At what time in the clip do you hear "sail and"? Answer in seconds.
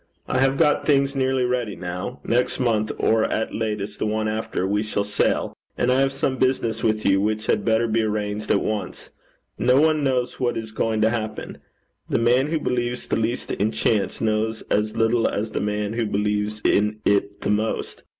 5.03-5.91